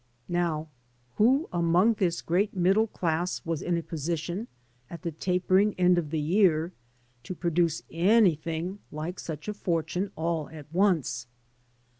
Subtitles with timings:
[0.29, 0.67] Now,
[1.17, 4.47] who among this great middle class was in a position,
[4.89, 6.73] at the tapering end of the year,
[7.21, 11.27] to produce anything like such a fortune all at once?